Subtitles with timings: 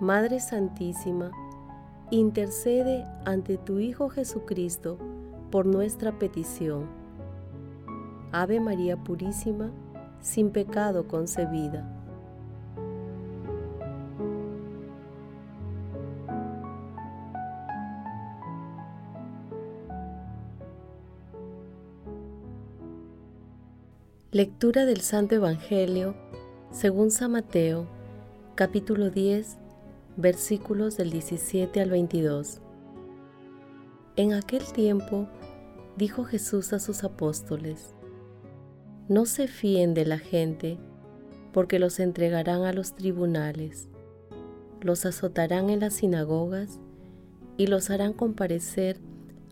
[0.00, 1.30] Madre Santísima,
[2.10, 4.96] intercede ante tu Hijo Jesucristo
[5.50, 6.86] por nuestra petición.
[8.32, 9.70] Ave María Purísima,
[10.22, 11.86] sin pecado concebida.
[24.30, 26.14] Lectura del Santo Evangelio
[26.70, 27.86] según San Mateo,
[28.54, 29.58] capítulo 10,
[30.20, 32.60] versículos del 17 al 22.
[34.16, 35.28] En aquel tiempo
[35.96, 37.94] dijo Jesús a sus apóstoles,
[39.08, 40.78] No se fíen de la gente,
[41.52, 43.88] porque los entregarán a los tribunales,
[44.80, 46.78] los azotarán en las sinagogas
[47.56, 48.98] y los harán comparecer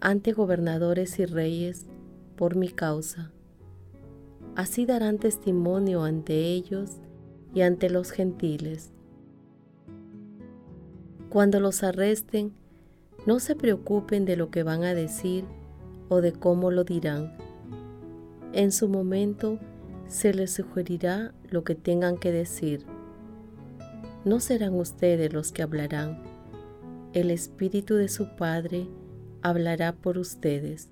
[0.00, 1.86] ante gobernadores y reyes
[2.36, 3.32] por mi causa
[4.58, 6.96] Así darán testimonio ante ellos
[7.54, 8.90] y ante los gentiles.
[11.30, 12.52] Cuando los arresten,
[13.26, 15.44] no se preocupen de lo que van a decir
[16.08, 17.36] o de cómo lo dirán.
[18.52, 19.58] En su momento
[20.06, 22.84] se les sugerirá lo que tengan que decir.
[24.24, 26.22] No serán ustedes los que hablarán.
[27.12, 28.88] El Espíritu de su Padre
[29.42, 30.90] hablará por ustedes.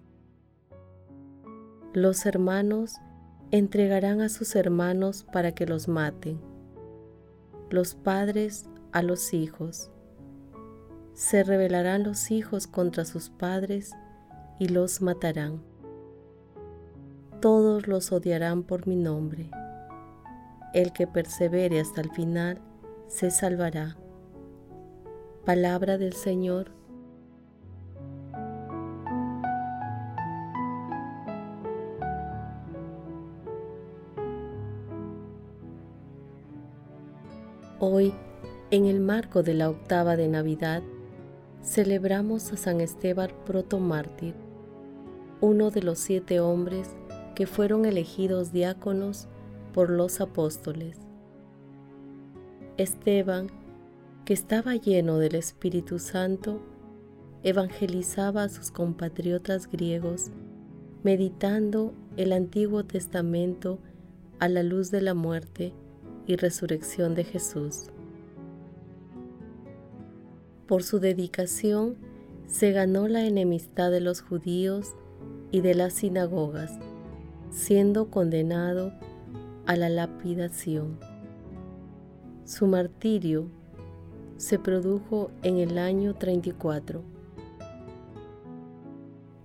[1.95, 2.97] Los hermanos
[3.51, 6.39] entregarán a sus hermanos para que los maten,
[7.71, 9.91] los padres a los hijos.
[11.17, 13.93] Se rebelarán los hijos contra sus padres
[14.59, 15.63] y los matarán.
[17.41, 19.51] Todos los odiarán por mi nombre.
[20.75, 22.61] El que persevere hasta el final
[23.09, 23.97] se salvará.
[25.47, 26.71] Palabra del Señor
[37.81, 38.13] Hoy,
[38.71, 40.83] en el marco de la octava de Navidad,
[41.67, 44.35] celebramos a San Esteban protomártir,
[45.41, 46.89] uno de los siete hombres
[47.35, 49.29] que fueron elegidos diáconos
[49.75, 50.97] por los apóstoles.
[52.77, 53.49] Esteban,
[54.25, 56.63] que estaba lleno del Espíritu Santo,
[57.43, 60.31] evangelizaba a sus compatriotas griegos,
[61.03, 63.81] meditando el Antiguo Testamento
[64.39, 65.75] a la luz de la muerte
[66.27, 67.91] y resurrección de Jesús.
[70.67, 71.97] Por su dedicación
[72.49, 74.95] se ganó la enemistad de los judíos
[75.53, 76.73] y de las sinagogas,
[77.51, 78.93] siendo condenado
[79.67, 80.99] a la lapidación.
[82.45, 83.49] Su martirio
[84.37, 87.03] se produjo en el año 34.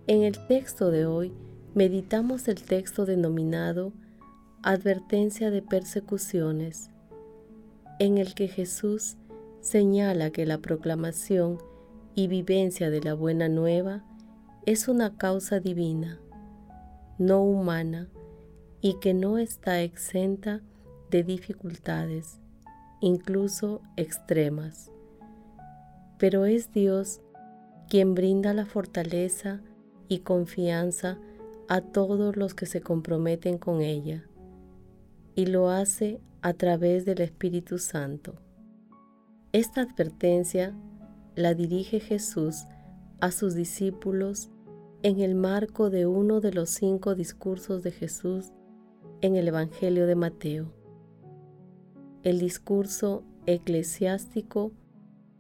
[0.08, 1.32] En el texto de hoy
[1.74, 3.94] meditamos el texto denominado
[4.64, 6.90] advertencia de persecuciones,
[8.00, 9.18] en el que Jesús
[9.62, 11.60] señala que la proclamación
[12.16, 14.04] y vivencia de la buena nueva
[14.66, 16.20] es una causa divina,
[17.18, 18.10] no humana,
[18.82, 20.62] y que no está exenta
[21.12, 22.40] de dificultades,
[23.00, 24.92] incluso extremas.
[26.18, 27.22] Pero es Dios
[27.88, 29.62] quien brinda la fortaleza
[30.08, 31.20] y confianza
[31.68, 34.26] a todos los que se comprometen con ella
[35.36, 38.36] y lo hace a través del Espíritu Santo.
[39.54, 40.74] Esta advertencia
[41.36, 42.68] la dirige Jesús
[43.20, 44.50] a sus discípulos
[45.04, 48.54] en el marco de uno de los cinco discursos de Jesús
[49.20, 50.72] en el Evangelio de Mateo,
[52.24, 54.72] el discurso eclesiástico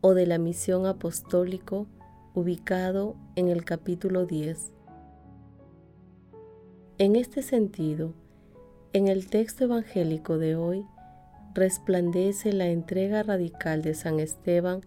[0.01, 1.87] o de la misión apostólico
[2.33, 4.73] ubicado en el capítulo 10.
[6.97, 8.13] En este sentido,
[8.91, 10.85] en el texto evangélico de hoy
[11.53, 14.81] resplandece la entrega radical de San Esteban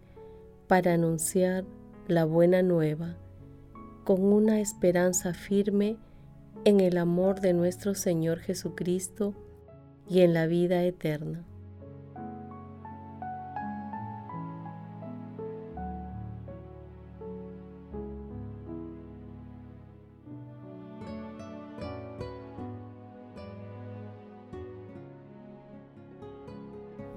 [0.66, 1.64] para anunciar
[2.08, 3.16] la buena nueva,
[4.04, 5.96] con una esperanza firme
[6.64, 9.34] en el amor de nuestro Señor Jesucristo
[10.08, 11.44] y en la vida eterna.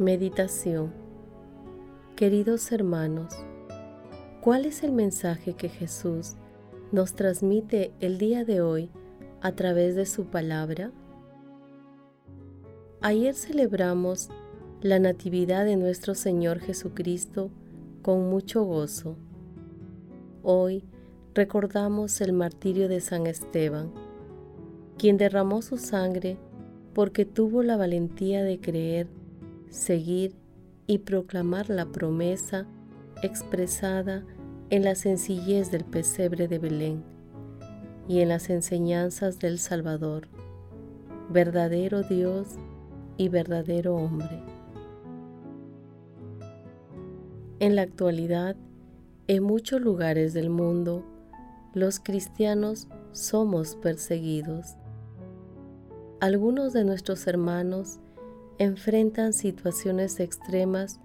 [0.07, 0.93] Meditación
[2.15, 3.33] Queridos hermanos,
[4.39, 6.35] ¿cuál es el mensaje que Jesús
[6.93, 8.89] nos transmite el día de hoy
[9.41, 10.93] a través de su palabra?
[13.01, 14.29] Ayer celebramos
[14.79, 17.51] la Natividad de nuestro Señor Jesucristo
[18.01, 19.17] con mucho gozo.
[20.41, 20.85] Hoy
[21.33, 23.91] recordamos el martirio de San Esteban,
[24.97, 26.37] quien derramó su sangre
[26.93, 29.16] porque tuvo la valentía de creer,
[29.69, 30.35] seguir
[30.87, 32.65] y proclamar la promesa
[33.23, 34.23] expresada
[34.69, 37.03] en la sencillez del pesebre de Belén
[38.07, 40.27] y en las enseñanzas del Salvador,
[41.29, 42.55] verdadero Dios
[43.17, 44.41] y verdadero hombre.
[47.59, 48.55] En la actualidad,
[49.27, 51.03] en muchos lugares del mundo,
[51.73, 54.75] los cristianos somos perseguidos.
[56.19, 57.99] Algunos de nuestros hermanos
[58.59, 60.99] enfrentan situaciones extremas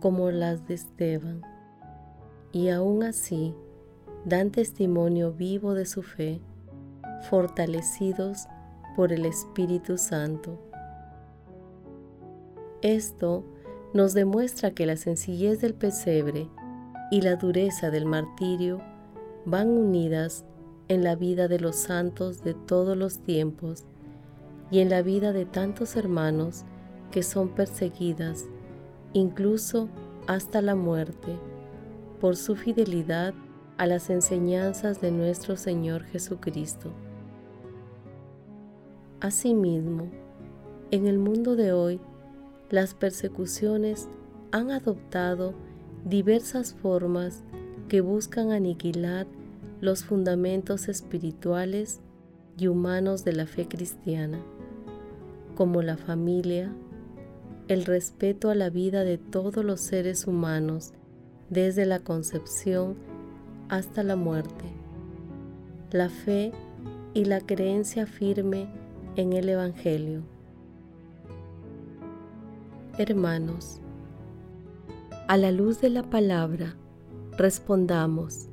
[0.00, 1.42] como las de Esteban
[2.52, 3.54] y aún así
[4.24, 6.40] dan testimonio vivo de su fe,
[7.28, 8.46] fortalecidos
[8.94, 10.58] por el Espíritu Santo.
[12.80, 13.44] Esto
[13.92, 16.48] nos demuestra que la sencillez del pesebre
[17.10, 18.80] y la dureza del martirio
[19.46, 20.44] van unidas
[20.88, 23.84] en la vida de los santos de todos los tiempos
[24.70, 26.64] y en la vida de tantos hermanos
[27.14, 28.46] que son perseguidas,
[29.12, 29.88] incluso
[30.26, 31.38] hasta la muerte
[32.20, 33.34] por su fidelidad
[33.76, 36.90] a las enseñanzas de nuestro Señor Jesucristo.
[39.20, 40.10] Asimismo,
[40.90, 42.00] en el mundo de hoy,
[42.68, 44.08] las persecuciones
[44.50, 45.54] han adoptado
[46.04, 47.44] diversas formas
[47.86, 49.28] que buscan aniquilar
[49.80, 52.00] los fundamentos espirituales
[52.58, 54.40] y humanos de la fe cristiana,
[55.54, 56.74] como la familia,
[57.68, 60.92] el respeto a la vida de todos los seres humanos
[61.50, 62.96] desde la concepción
[63.68, 64.64] hasta la muerte.
[65.90, 66.52] La fe
[67.14, 68.68] y la creencia firme
[69.16, 70.22] en el Evangelio.
[72.98, 73.80] Hermanos,
[75.26, 76.76] a la luz de la palabra,
[77.36, 78.48] respondamos.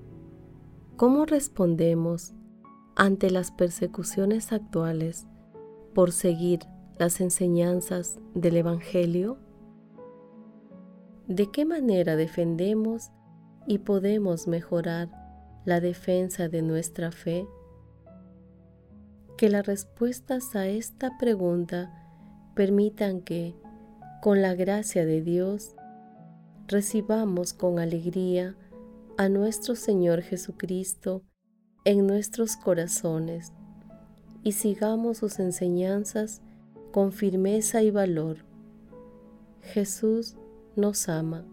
[0.95, 2.33] ¿Cómo respondemos
[2.95, 5.25] ante las persecuciones actuales
[5.93, 6.59] por seguir
[7.01, 9.39] las enseñanzas del Evangelio?
[11.27, 13.09] ¿De qué manera defendemos
[13.65, 15.09] y podemos mejorar
[15.65, 17.47] la defensa de nuestra fe?
[19.35, 21.91] Que las respuestas a esta pregunta
[22.53, 23.55] permitan que,
[24.21, 25.75] con la gracia de Dios,
[26.67, 28.55] recibamos con alegría
[29.17, 31.23] a nuestro Señor Jesucristo
[31.83, 33.53] en nuestros corazones
[34.43, 36.43] y sigamos sus enseñanzas
[36.91, 38.37] con firmeza y valor.
[39.61, 40.35] Jesús
[40.75, 41.45] nos ama.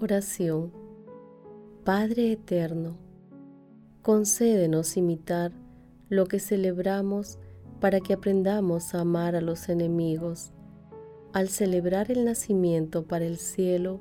[0.00, 0.84] Oración
[1.84, 2.96] Padre Eterno,
[4.00, 5.52] concédenos imitar
[6.08, 7.38] lo que celebramos
[7.84, 10.52] para que aprendamos a amar a los enemigos
[11.34, 14.00] al celebrar el nacimiento para el cielo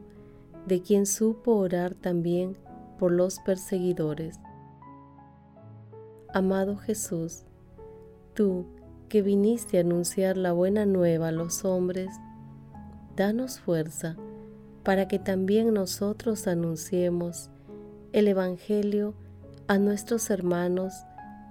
[0.65, 2.57] de quien supo orar también
[2.97, 4.39] por los perseguidores.
[6.33, 7.43] Amado Jesús,
[8.33, 8.67] tú
[9.09, 12.07] que viniste a anunciar la buena nueva a los hombres,
[13.17, 14.15] danos fuerza
[14.83, 17.49] para que también nosotros anunciemos
[18.13, 19.13] el Evangelio
[19.67, 20.93] a nuestros hermanos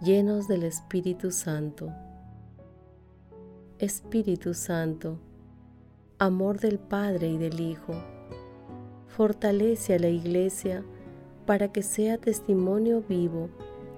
[0.01, 1.93] llenos del Espíritu Santo.
[3.83, 5.19] Espíritu Santo,
[6.21, 7.95] amor del Padre y del Hijo.
[9.09, 10.85] Fortalece a la Iglesia
[11.47, 13.51] para que sea testimonio vivo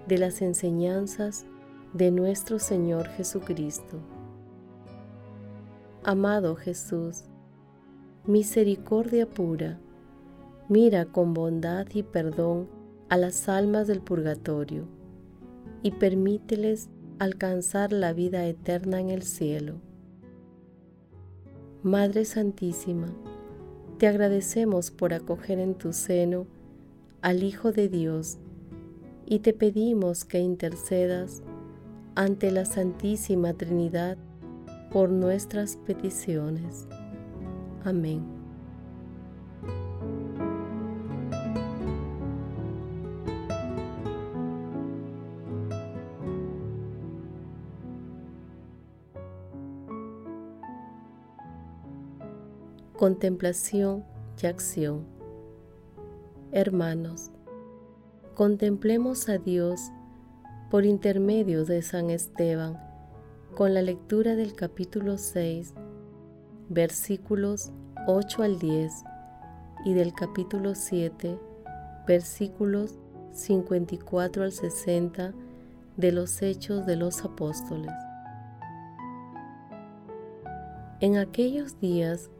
[0.08, 1.44] de las enseñanzas
[1.92, 3.98] de nuestro Señor Jesucristo.
[6.02, 7.24] Amado Jesús,
[8.24, 9.78] misericordia pura,
[10.70, 12.70] mira con bondad y perdón
[13.10, 14.86] a las almas del purgatorio
[15.82, 16.88] y permíteles
[17.18, 19.80] alcanzar la vida eterna en el cielo
[21.84, 23.08] Madre Santísima,
[23.98, 26.46] te agradecemos por acoger en tu seno
[27.20, 28.38] al Hijo de Dios
[29.26, 31.42] y te pedimos que intercedas
[32.14, 34.16] ante la Santísima Trinidad
[34.90, 36.88] por nuestras peticiones.
[37.84, 38.33] Amén.
[53.04, 54.02] Contemplación
[54.42, 55.04] y acción.
[56.52, 57.32] Hermanos,
[58.34, 59.78] contemplemos a Dios
[60.70, 62.80] por intermedio de San Esteban
[63.54, 65.74] con la lectura del capítulo 6,
[66.70, 67.72] versículos
[68.06, 69.04] 8 al 10
[69.84, 71.38] y del capítulo 7,
[72.06, 72.98] versículos
[73.32, 75.34] 54 al 60
[75.98, 77.92] de los Hechos de los Apóstoles.
[81.00, 82.30] En aquellos días,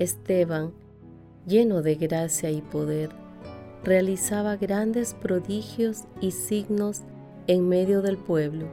[0.00, 0.72] Esteban,
[1.46, 3.10] lleno de gracia y poder,
[3.84, 7.02] realizaba grandes prodigios y signos
[7.46, 8.64] en medio del pueblo.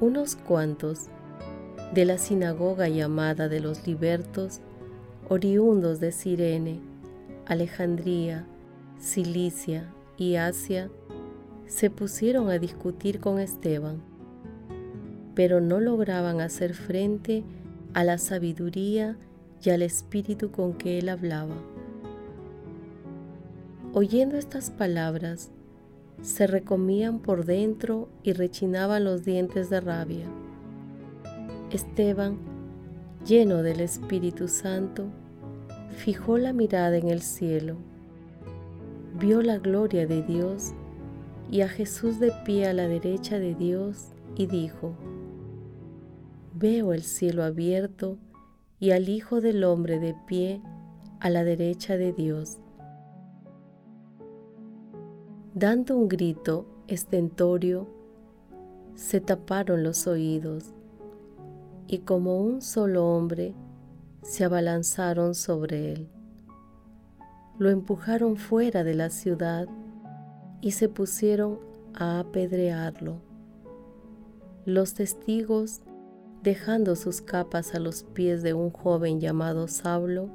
[0.00, 1.08] Unos cuantos
[1.92, 4.62] de la sinagoga llamada de los libertos,
[5.28, 6.80] oriundos de Sirene,
[7.44, 8.46] Alejandría,
[8.98, 10.88] Cilicia y Asia,
[11.66, 14.00] se pusieron a discutir con Esteban,
[15.34, 17.44] pero no lograban hacer frente
[17.94, 19.16] a la sabiduría
[19.62, 21.56] y al espíritu con que él hablaba.
[23.92, 25.50] Oyendo estas palabras,
[26.22, 30.26] se recomían por dentro y rechinaban los dientes de rabia.
[31.70, 32.38] Esteban,
[33.26, 35.06] lleno del Espíritu Santo,
[35.90, 37.76] fijó la mirada en el cielo,
[39.18, 40.72] vio la gloria de Dios
[41.50, 44.94] y a Jesús de pie a la derecha de Dios y dijo,
[46.60, 48.18] Veo el cielo abierto
[48.80, 50.60] y al Hijo del Hombre de pie
[51.20, 52.58] a la derecha de Dios.
[55.54, 57.86] Dando un grito estentorio,
[58.96, 60.74] se taparon los oídos
[61.86, 63.54] y como un solo hombre
[64.22, 66.08] se abalanzaron sobre él.
[67.60, 69.68] Lo empujaron fuera de la ciudad
[70.60, 71.60] y se pusieron
[71.94, 73.20] a apedrearlo.
[74.64, 75.82] Los testigos,
[76.42, 80.30] dejando sus capas a los pies de un joven llamado Saulo,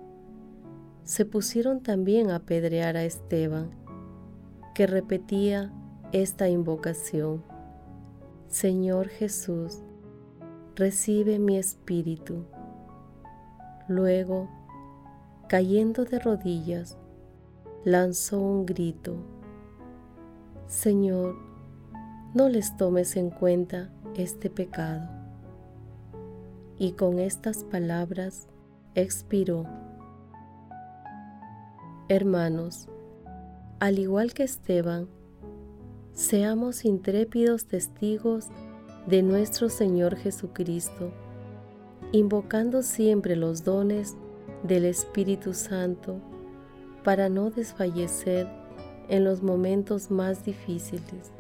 [1.03, 3.71] se pusieron también a apedrear a Esteban,
[4.73, 5.71] que repetía
[6.11, 7.43] esta invocación.
[8.47, 9.79] Señor Jesús,
[10.75, 12.45] recibe mi espíritu.
[13.87, 14.49] Luego,
[15.47, 16.97] cayendo de rodillas,
[17.83, 19.17] lanzó un grito
[20.73, 21.35] Señor,
[22.33, 25.22] no les tomes en cuenta este pecado.
[26.77, 28.47] Y con estas palabras
[28.95, 29.65] expiró.
[32.09, 32.89] Hermanos,
[33.79, 35.07] al igual que Esteban,
[36.13, 38.47] seamos intrépidos testigos
[39.07, 41.11] de nuestro Señor Jesucristo,
[42.11, 44.15] invocando siempre los dones
[44.63, 46.21] del Espíritu Santo
[47.03, 48.47] para no desfallecer
[49.09, 51.31] en los momentos más difíciles.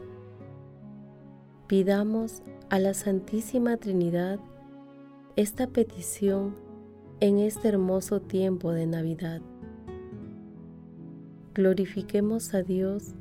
[1.67, 4.39] Pidamos a la Santísima Trinidad
[5.35, 6.55] esta petición
[7.19, 9.41] en este hermoso tiempo de Navidad.
[11.55, 13.15] Glorifiquemos a Dios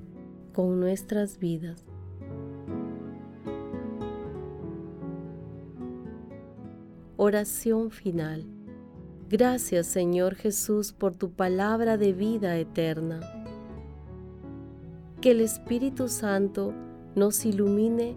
[0.53, 1.87] con nuestras vidas.
[7.17, 8.45] Oración final.
[9.31, 13.21] Gracias Señor Jesús por tu palabra de vida eterna
[15.23, 16.75] que el Espíritu Santo
[17.15, 18.17] nos ilumine